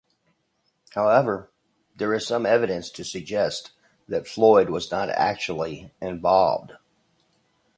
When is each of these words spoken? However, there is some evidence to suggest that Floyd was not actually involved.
However, 0.95 1.51
there 1.95 2.11
is 2.15 2.25
some 2.25 2.47
evidence 2.47 2.89
to 2.89 3.03
suggest 3.03 3.69
that 4.07 4.27
Floyd 4.27 4.67
was 4.71 4.89
not 4.89 5.09
actually 5.09 5.93
involved. 6.01 6.71